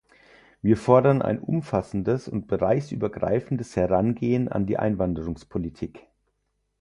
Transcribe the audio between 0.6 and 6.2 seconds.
Wir fordern ein umfassendes und bereichsübergreifendes Herangehen an die Einwanderungspolitik.